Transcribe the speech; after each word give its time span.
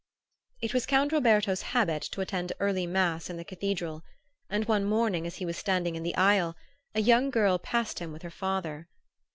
It 0.63 0.73
was 0.73 0.87
Count 0.87 1.11
Roberto's 1.11 1.61
habit 1.61 2.01
to 2.11 2.21
attend 2.21 2.53
early 2.59 2.87
mass 2.87 3.29
in 3.29 3.37
the 3.37 3.43
Cathedral; 3.45 4.03
and 4.49 4.65
one 4.65 4.83
morning, 4.83 5.27
as 5.27 5.35
he 5.35 5.45
was 5.45 5.57
standing 5.57 5.93
in 5.95 6.01
the 6.01 6.15
aisle, 6.15 6.57
a 6.95 7.01
young 7.01 7.29
girl 7.29 7.59
passed 7.59 7.99
him 7.99 8.11
with 8.11 8.23
her 8.23 8.31
father. 8.31 8.87